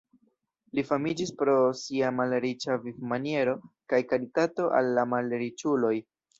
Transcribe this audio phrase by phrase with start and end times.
[0.77, 3.55] Li famiĝis pro sia malriĉa vivmaniero
[3.95, 5.97] kaj karitato al la malriĉuloj.